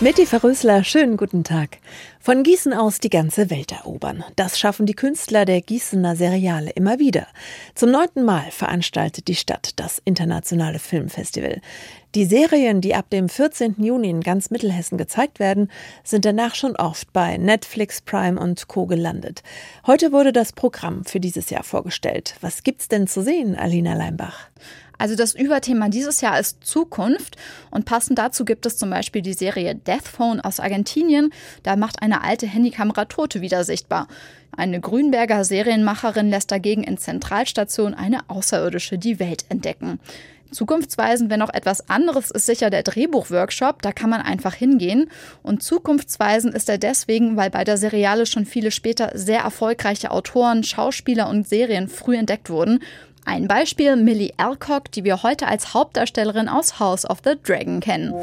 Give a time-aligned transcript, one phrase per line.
[0.00, 1.78] Mitty Verrösler, schönen guten Tag.
[2.18, 4.24] Von Gießen aus die ganze Welt erobern.
[4.34, 7.28] Das schaffen die Künstler der Gießener Seriale immer wieder.
[7.76, 11.60] Zum neunten Mal veranstaltet die Stadt das internationale Filmfestival.
[12.16, 13.76] Die Serien, die ab dem 14.
[13.78, 15.70] Juni in ganz Mittelhessen gezeigt werden,
[16.02, 18.86] sind danach schon oft bei Netflix, Prime und Co.
[18.86, 19.44] gelandet.
[19.86, 22.34] Heute wurde das Programm für dieses Jahr vorgestellt.
[22.40, 24.48] Was gibt's denn zu sehen, Alina Leimbach?
[24.98, 27.36] Also das Überthema dieses Jahr ist Zukunft
[27.70, 31.30] und passend dazu gibt es zum Beispiel die Serie Death Phone aus Argentinien.
[31.62, 34.08] Da macht eine alte Handykamera Tote wieder sichtbar.
[34.56, 39.98] Eine Grünberger Serienmacherin lässt dagegen in Zentralstation eine Außerirdische die Welt entdecken.
[40.54, 45.10] Zukunftsweisend, wenn noch etwas anderes ist sicher der Drehbuchworkshop, da kann man einfach hingehen.
[45.42, 50.62] Und zukunftsweisend ist er deswegen, weil bei der Seriale schon viele später sehr erfolgreiche Autoren,
[50.62, 52.80] Schauspieler und Serien früh entdeckt wurden.
[53.24, 58.14] Ein Beispiel Millie Alcock, die wir heute als Hauptdarstellerin aus House of the Dragon kennen.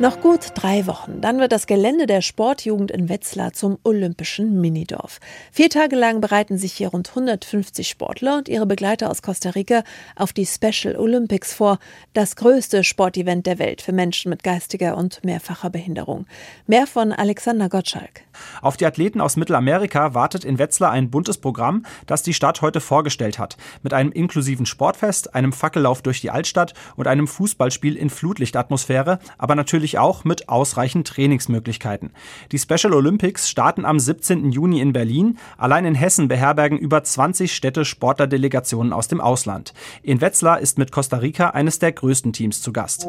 [0.00, 5.20] Noch gut drei Wochen, dann wird das Gelände der Sportjugend in Wetzlar zum olympischen Minidorf.
[5.52, 9.84] Vier Tage lang bereiten sich hier rund 150 Sportler und ihre Begleiter aus Costa Rica
[10.16, 11.78] auf die Special Olympics vor,
[12.12, 16.26] das größte Sportevent der Welt für Menschen mit geistiger und mehrfacher Behinderung.
[16.66, 18.22] Mehr von Alexander Gottschalk.
[18.62, 22.80] Auf die Athleten aus Mittelamerika wartet in Wetzlar ein buntes Programm, das die Stadt heute
[22.80, 28.10] vorgestellt hat, mit einem inklusiven Sportfest, einem Fackellauf durch die Altstadt und einem Fußballspiel in
[28.10, 32.12] Flutlichtatmosphäre, aber natürlich auch mit ausreichend Trainingsmöglichkeiten.
[32.52, 34.50] Die Special Olympics starten am 17.
[34.50, 35.38] Juni in Berlin.
[35.58, 39.74] Allein in Hessen beherbergen über 20 Städte Sporterdelegationen aus dem Ausland.
[40.02, 43.06] In Wetzlar ist mit Costa Rica eines der größten Teams zu Gast.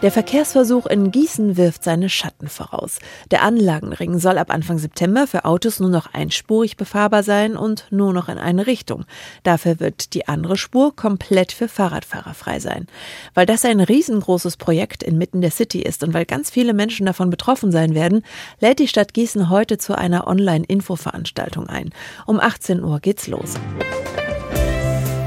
[0.00, 3.00] Der Verkehrsversuch in Gießen wirft seine Schatten voraus.
[3.32, 8.12] Der Anlagenring soll ab Anfang September für Autos nur noch einspurig befahrbar sein und nur
[8.12, 9.06] noch in eine Richtung.
[9.42, 12.86] Dafür wird die andere Spur komplett für Fahrradfahrer frei sein.
[13.34, 17.28] Weil das ein riesengroßes Projekt inmitten der City ist und weil ganz viele Menschen davon
[17.28, 18.22] betroffen sein werden,
[18.60, 21.90] lädt die Stadt Gießen heute zu einer Online-Infoveranstaltung ein.
[22.24, 23.54] Um 18 Uhr geht's los.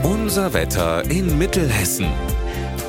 [0.03, 2.07] Unser Wetter in Mittelhessen.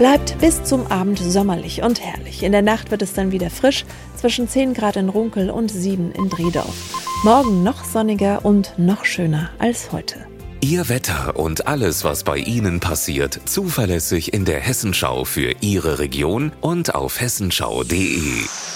[0.02, 2.42] Bleibt bis zum Abend sommerlich und herrlich.
[2.42, 3.84] In der Nacht wird es dann wieder frisch,
[4.16, 6.74] zwischen 10 Grad in Runkel und 7 in Driedorf.
[7.22, 10.26] Morgen noch sonniger und noch schöner als heute.
[10.60, 16.50] Ihr Wetter und alles, was bei Ihnen passiert, zuverlässig in der Hessenschau für Ihre Region
[16.60, 18.71] und auf hessenschau.de.